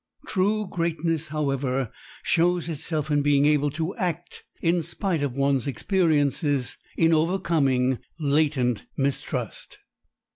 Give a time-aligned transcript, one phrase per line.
[0.25, 1.91] True greatness, however,
[2.23, 8.87] shows itself in being able to act in spite of one's experiences, in overcoming latent
[8.97, 9.77] mistrust.